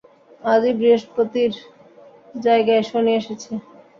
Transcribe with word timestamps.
আজই 0.43 0.73
বৃহস্পতির 0.79 1.51
জায়গায় 2.37 2.83
শনি 2.89 3.11
এসেছে। 3.19 3.51